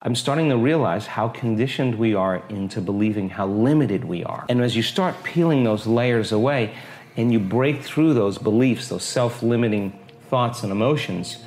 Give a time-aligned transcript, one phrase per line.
[0.00, 4.46] I'm starting to realize how conditioned we are into believing how limited we are.
[4.48, 6.76] And as you start peeling those layers away
[7.16, 9.98] and you break through those beliefs, those self limiting
[10.30, 11.38] thoughts and emotions,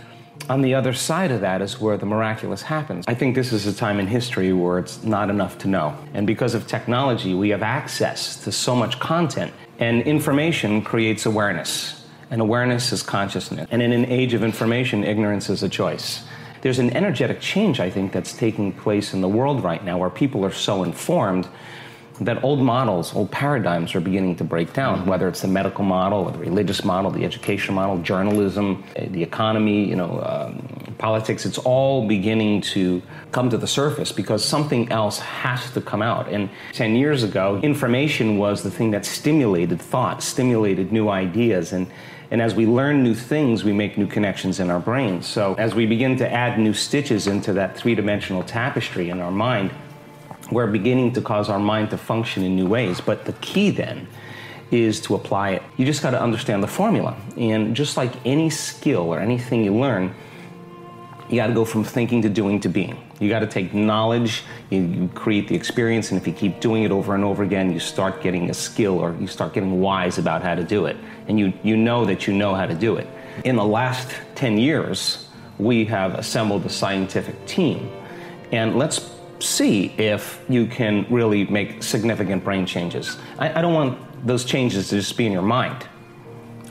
[0.50, 3.06] on the other side of that is where the miraculous happens.
[3.08, 5.98] I think this is a time in history where it's not enough to know.
[6.14, 12.06] And because of technology, we have access to so much content, and information creates awareness.
[12.30, 13.70] And awareness is consciousness.
[13.72, 16.26] And in an age of information, ignorance is a choice
[16.62, 20.10] there's an energetic change, I think, that's taking place in the world right now where
[20.10, 21.48] people are so informed
[22.22, 25.10] that old models, old paradigms are beginning to break down, mm-hmm.
[25.10, 29.24] whether it's the medical model or the religious model, the education model, journalism, eh, the
[29.24, 31.48] economy, you know, um, politics.
[31.48, 36.30] It's all beginning to come to the surface because something else has to come out.
[36.30, 41.88] And 10 years ago, information was the thing that stimulated thought, stimulated new ideas, and
[42.32, 45.28] and as we learn new things, we make new connections in our brains.
[45.28, 49.32] So as we begin to add new stitches into that three dimensional tapestry in our
[49.32, 49.72] mind,
[50.50, 53.02] we're beginning to cause our mind to function in new ways.
[53.02, 54.08] But the key then
[54.72, 55.64] is to apply it.
[55.76, 57.18] You just got to understand the formula.
[57.36, 60.16] And just like any skill or anything you learn,
[61.30, 62.98] you got to go from thinking to doing to being.
[63.22, 66.84] You got to take knowledge, you, you, create the experience, and if you keep doing
[66.84, 70.18] it over and over again, you start getting a skill or you start getting wise
[70.18, 70.98] about how to do it.
[71.28, 73.08] And you, you know that you know how to do it.
[73.46, 75.28] In the last 10 years,
[75.60, 77.92] we have assembled a scientific team.
[78.52, 83.18] And let's see if you can really make significant brain changes.
[83.38, 85.88] I, I don't want those changes to just be in your mind.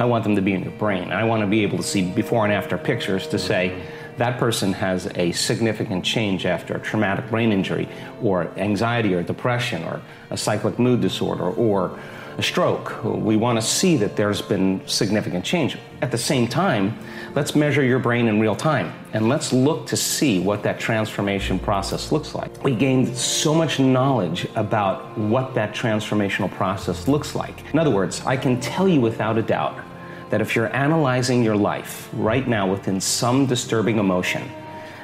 [0.00, 1.12] I want them to be in your brain.
[1.12, 3.80] I want to be able to see before and after pictures to say,
[4.20, 7.88] that person has a significant change after a traumatic brain injury
[8.22, 11.98] or anxiety or depression or a cyclic mood disorder or
[12.36, 13.02] a stroke.
[13.02, 15.78] We want to see that there's been significant change.
[16.02, 16.98] At the same time,
[17.34, 21.58] let's measure your brain in real time and let's look to see what that transformation
[21.58, 22.62] process looks like.
[22.62, 27.72] We gained so much knowledge about what that transformational process looks like.
[27.72, 29.82] In other words, I can tell you without a doubt
[30.30, 34.50] that if you're analyzing your life right now within some disturbing emotion,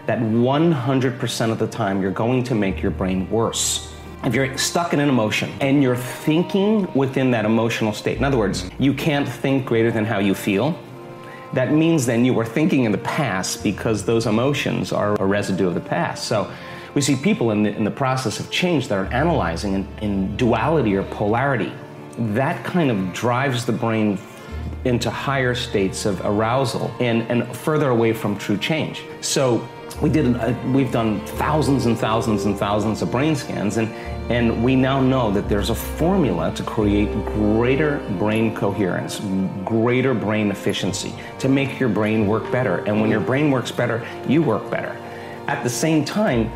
[0.06, 3.92] that 100% of the time you're going to make your brain worse.
[4.24, 8.38] If you're stuck in an emotion and you're thinking within that emotional state, in other
[8.38, 10.78] words, you can't think greater than how you feel,
[11.52, 15.66] that means then you were thinking in the past because those emotions are a residue
[15.68, 16.24] of the past.
[16.24, 16.50] So
[16.94, 20.36] we see people in the, in the process of change that are analyzing in, in
[20.36, 21.72] duality or polarity.
[22.18, 24.18] That kind of drives the brain
[24.86, 29.02] into higher states of arousal and, and further away from true change.
[29.20, 29.66] So
[30.00, 33.88] we did uh, we've done thousands and thousands and thousands of brain scans and
[34.30, 39.20] and we now know that there's a formula to create greater brain coherence,
[39.64, 42.78] greater brain efficiency, to make your brain work better.
[42.86, 45.00] And when your brain works better, you work better.
[45.46, 46.50] At the same time,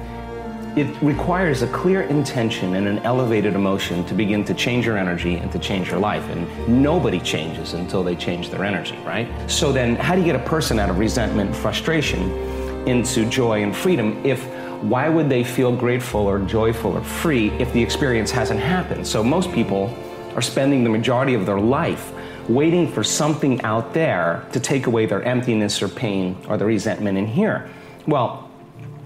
[0.76, 5.36] it requires a clear intention and an elevated emotion to begin to change your energy
[5.36, 6.28] and to change your life.
[6.31, 9.28] And nobody changes until they change their energy, right?
[9.50, 12.31] So then, how do you get a person out of resentment frustration
[12.86, 14.44] into joy and freedom if
[14.82, 19.06] why would they feel grateful or joyful or free if the experience hasn't happened?
[19.06, 19.94] So most people
[20.34, 22.12] are spending the majority of their life
[22.49, 27.19] waiting for something out there to take away their emptiness or pain or the resentment
[27.19, 27.69] in here.
[28.06, 28.50] Well,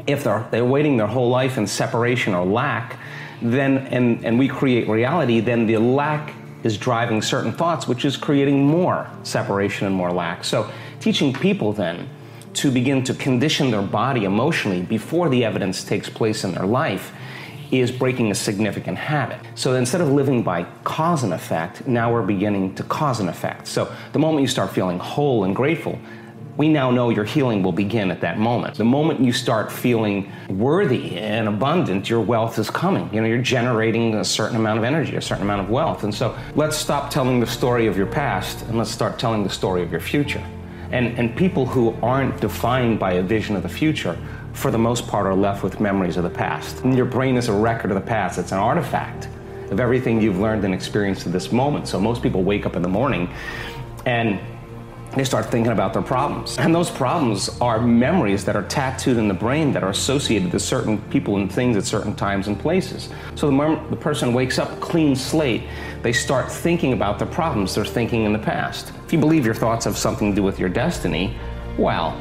[0.07, 2.99] if they're, they're waiting their whole life in separation or lack,
[3.41, 8.17] then and, and we create reality, then the lack is driving certain thoughts, which is
[8.17, 10.45] creating more separation and more lack.
[10.45, 10.71] So
[11.01, 12.09] teaching people then
[12.55, 17.13] to begin to condition their body emotionally before the evidence takes place in their life
[17.71, 19.39] is breaking a significant habit.
[19.55, 23.67] So instead of living by cause and effect, now we're beginning to cause and effect.
[23.67, 25.99] So the moment you start feeling whole and grateful,
[26.57, 28.77] we now know your healing will begin at that moment.
[28.77, 33.13] The moment you start feeling worthy and abundant, your wealth is coming.
[33.13, 36.05] You know, you're generating a certain amount of energy, a certain amount of wealth.
[36.05, 39.51] And so let's stop telling the story of your past and let's start telling the
[39.51, 40.45] story of your future.
[40.93, 44.17] And, and people who aren't defined by a vision of the future,
[44.53, 46.85] for the most part, are left with memories of the past.
[46.85, 49.29] And your brain is a record of the past, it's an artifact
[49.71, 51.89] of everything you've learned and experienced to this moment.
[51.89, 53.29] So most people wake up in the morning
[54.07, 54.39] and
[55.17, 56.59] they start thinking about their problems.
[56.59, 60.59] And those problems are memories that are tattooed in the brain that are associated to
[60.59, 63.09] certain people and things at certain times and places.
[63.35, 65.65] So the moment the person wakes up clean slate,
[66.03, 68.93] they start thinking about the problems they're thinking in the past.
[69.07, 71.37] If you believe your thoughts have something to do with your destiny,
[71.79, 72.21] well,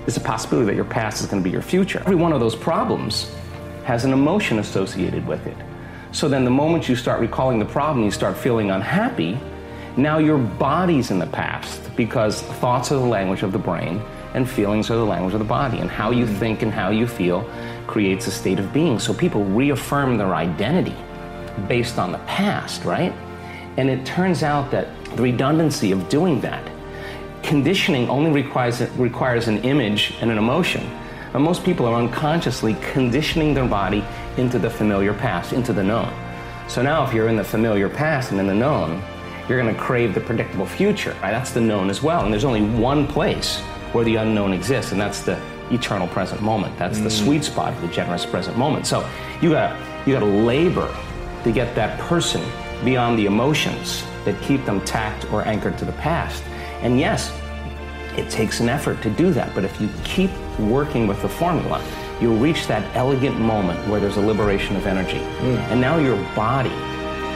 [0.00, 2.00] there's a possibility that your past is going to be your future.
[2.00, 3.32] Every one of those problems
[3.84, 5.56] has an emotion associated with it.
[6.12, 9.38] So then the moment you start recalling the problem, you start feeling unhappy,
[9.96, 14.00] now your body's in the past because thoughts are the language of the brain
[14.34, 15.78] and feelings are the language of the body.
[15.78, 16.34] And how you hmm.
[16.36, 17.48] think and how you feel
[17.86, 18.98] creates a state of being.
[18.98, 20.96] So people reaffirm their identity
[21.66, 23.12] based on the past, right?
[23.76, 26.70] And it turns out that the redundancy of doing that,
[27.42, 30.82] conditioning only requires, requires an image and an emotion.
[31.34, 34.04] And most people are unconsciously conditioning their body
[34.36, 36.12] into the familiar past, into the known.
[36.68, 39.02] So now, if you're in the familiar past and in the known,
[39.50, 41.10] you're going to crave the predictable future.
[41.22, 41.32] Right?
[41.32, 42.24] That's the known as well.
[42.24, 43.58] And there's only one place
[43.92, 45.40] where the unknown exists, and that's the
[45.72, 46.78] eternal present moment.
[46.78, 47.02] That's mm.
[47.02, 48.86] the sweet spot of the generous present moment.
[48.86, 49.08] So
[49.42, 49.76] you got
[50.06, 50.96] you got to labor
[51.42, 52.42] to get that person
[52.84, 56.42] beyond the emotions that keep them tacked or anchored to the past.
[56.82, 57.32] And yes,
[58.16, 59.52] it takes an effort to do that.
[59.54, 61.82] But if you keep working with the formula,
[62.20, 65.18] you'll reach that elegant moment where there's a liberation of energy.
[65.18, 65.58] Mm.
[65.70, 66.70] And now your body,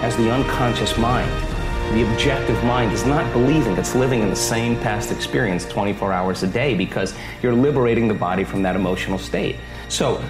[0.02, 1.30] as the unconscious mind,
[1.92, 6.42] the objective mind is not believing, it's living in the same past experience 24 hours
[6.42, 9.56] a day because you're liberating the body from that emotional state.
[9.88, 10.24] So,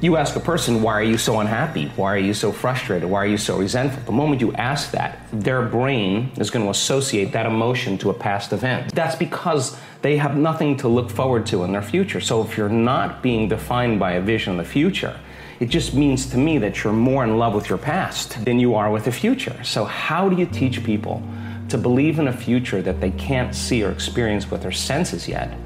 [0.00, 1.88] you ask a person, why are you so unhappy?
[1.96, 3.10] Why are you so frustrated?
[3.10, 4.02] Why are you so resentful?
[4.04, 8.14] The moment you ask that, their brain is going to associate that emotion to a
[8.14, 8.94] past event.
[8.94, 12.20] That's because they have nothing to look forward to in their future.
[12.20, 15.18] So if you're not being defined by a vision of the future,
[15.60, 18.74] it just means to me that you're more in love with your past than you
[18.74, 19.62] are with the future.
[19.64, 21.22] So, how do you teach people
[21.68, 25.56] to believe in a future that they can't see or experience with their senses yet,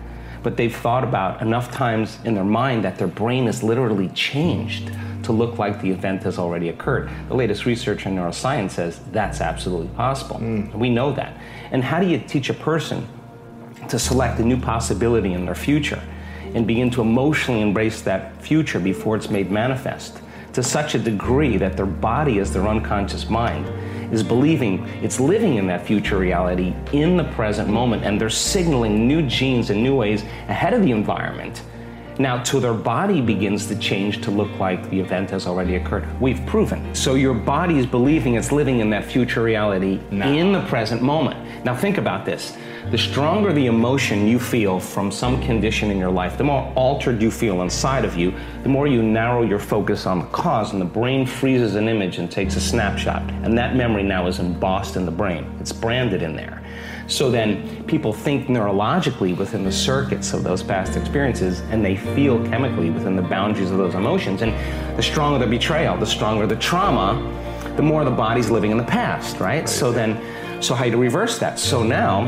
[0.42, 4.90] but they've thought about enough times in their mind that their brain is literally changed
[5.22, 7.10] to look like the event has already occurred?
[7.28, 10.36] The latest research in neuroscience says that's absolutely possible.
[10.36, 10.74] Mm.
[10.74, 11.36] We know that.
[11.70, 13.06] And how do you teach a person
[13.88, 16.02] to select a new possibility in their future?
[16.54, 20.20] And begin to emotionally embrace that future before it's made manifest
[20.52, 23.66] to such a degree that their body, as their unconscious mind,
[24.12, 29.08] is believing it's living in that future reality in the present moment, and they're signaling
[29.08, 31.62] new genes and new ways ahead of the environment.
[32.18, 36.06] Now, till their body begins to change to look like the event has already occurred,
[36.20, 36.94] we've proven.
[36.94, 41.64] So your body is believing it's living in that future reality in the present moment.
[41.64, 42.56] Now, think about this
[42.90, 47.22] the stronger the emotion you feel from some condition in your life, the more altered
[47.22, 48.34] you feel inside of you,
[48.64, 52.18] the more you narrow your focus on the cause, and the brain freezes an image
[52.18, 53.22] and takes a snapshot.
[53.44, 56.61] And that memory now is embossed in the brain, it's branded in there.
[57.06, 62.44] So then people think neurologically within the circuits of those past experiences and they feel
[62.46, 64.42] chemically within the boundaries of those emotions.
[64.42, 64.52] And
[64.96, 67.20] the stronger the betrayal, the stronger the trauma,
[67.76, 69.60] the more the body's living in the past, right?
[69.60, 69.68] right.
[69.68, 71.58] So then, so how do you reverse that?
[71.58, 72.26] So now,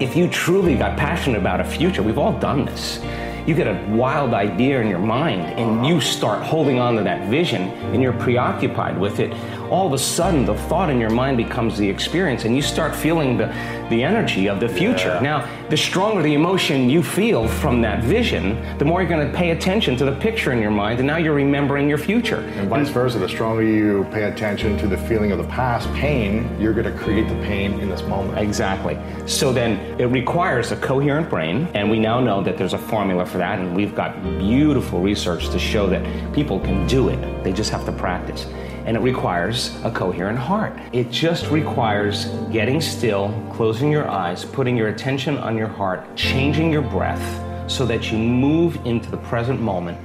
[0.00, 3.00] if you truly got passionate about a future, we've all done this.
[3.46, 5.88] You get a wild idea in your mind and uh-huh.
[5.88, 7.62] you start holding on to that vision
[7.92, 9.32] and you're preoccupied with it.
[9.70, 12.94] All of a sudden, the thought in your mind becomes the experience and you start
[12.94, 13.46] feeling the,
[13.88, 15.14] the energy of the future.
[15.14, 15.20] Yeah.
[15.20, 19.32] Now, the stronger the emotion you feel from that vision, the more you're going to
[19.32, 22.40] pay attention to the picture in your mind, and now you're remembering your future.
[22.40, 26.60] And vice versa, the stronger you pay attention to the feeling of the past pain,
[26.60, 28.40] you're going to create the pain in this moment.
[28.40, 28.98] Exactly.
[29.26, 33.24] So then it requires a coherent brain, and we now know that there's a formula
[33.24, 37.44] for that, and we've got beautiful research to show that people can do it.
[37.44, 38.48] They just have to practice
[38.86, 40.72] and it requires a coherent heart.
[40.92, 46.72] It just requires getting still, closing your eyes, putting your attention on your heart, changing
[46.72, 49.98] your breath so that you move into the present moment.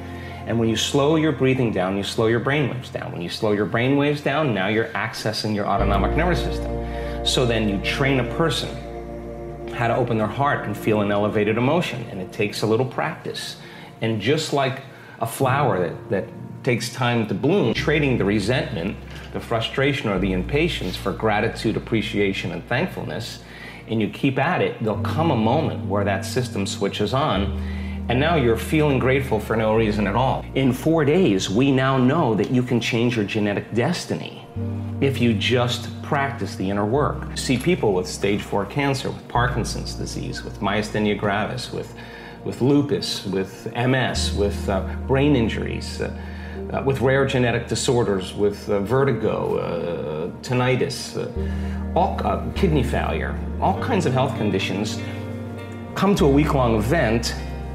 [0.45, 3.11] And when you slow your breathing down, you slow your brain waves down.
[3.11, 7.25] When you slow your brain waves down, now you're accessing your autonomic nervous system.
[7.25, 8.69] So then you train a person
[9.73, 12.05] how to open their heart and feel an elevated emotion.
[12.11, 13.57] And it takes a little practice.
[14.01, 14.83] And just like
[15.19, 16.29] a flower that, that
[16.65, 18.97] takes time to bloom, trading the resentment,
[19.33, 23.43] the frustration, or the impatience for gratitude, appreciation, and thankfulness,
[23.87, 27.61] and you keep at it, there'll come a moment where that system switches on
[28.07, 30.45] and now you're feeling grateful for no reason at all.
[30.53, 34.45] In four days, we now know that you can change your genetic destiny
[35.01, 37.35] if you just practice the inner work.
[37.35, 41.95] See people with stage four cancer, with Parkinson's disease, with myasthenia gravis, with,
[42.43, 45.99] with lupus, with MS, with uh, brain injuries.
[45.99, 46.15] Uh,
[46.75, 53.37] uh, with rare genetic disorders, with uh, vertigo, uh, tinnitus, uh, all uh, kidney failure,
[53.61, 54.99] all kinds of health conditions,
[55.95, 57.33] come to a week-long event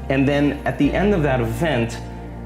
[0.09, 1.97] and then at the end of that event,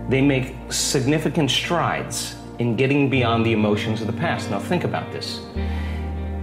[0.07, 4.51] they make significant strides in getting beyond the emotions of the past.
[4.51, 5.41] Now, think about this.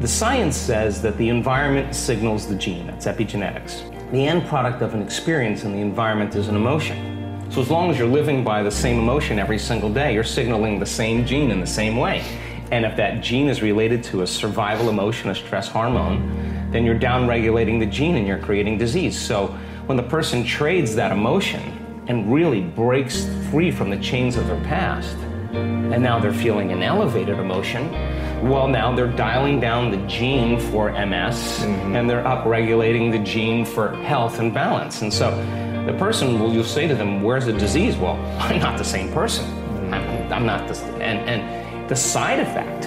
[0.00, 3.88] The science says that the environment signals the gene, that's epigenetics.
[4.10, 7.21] The end product of an experience in the environment is an emotion.
[7.52, 10.78] So, as long as you're living by the same emotion every single day, you're signaling
[10.78, 12.24] the same gene in the same way.
[12.70, 16.98] And if that gene is related to a survival emotion, a stress hormone, then you're
[16.98, 19.20] downregulating the gene and you're creating disease.
[19.20, 19.48] So,
[19.84, 21.60] when the person trades that emotion
[22.06, 25.14] and really breaks free from the chains of their past,
[25.52, 27.92] and now they're feeling an elevated emotion,
[28.48, 31.96] well, now they're dialing down the gene for MS mm-hmm.
[31.96, 35.02] and they're upregulating the gene for health and balance.
[35.02, 35.32] And so
[35.86, 37.96] the person, will you'll say to them, Where's the disease?
[37.96, 39.44] Well, I'm not the same person.
[39.46, 39.94] Hmm.
[39.94, 40.80] I'm, I'm not this.
[40.82, 42.86] And, and the side effect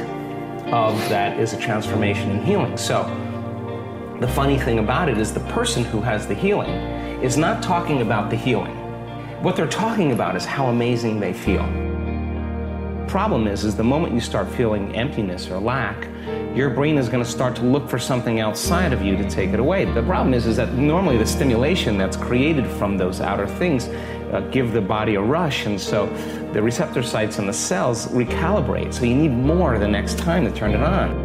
[0.71, 2.77] of that is a transformation and healing.
[2.77, 3.03] So
[4.19, 6.71] the funny thing about it is the person who has the healing
[7.21, 8.75] is not talking about the healing.
[9.43, 11.63] What they're talking about is how amazing they feel.
[13.05, 16.07] The problem is, is the moment you start feeling emptiness or lack,
[16.55, 19.51] your brain is going to start to look for something outside of you to take
[19.51, 19.85] it away.
[19.85, 23.85] The problem is, is that normally the stimulation that's created from those outer things
[24.33, 26.07] uh, give the body a rush, and so
[26.51, 28.91] the receptor sites in the cells recalibrate.
[28.91, 31.24] So you need more the next time to turn it on.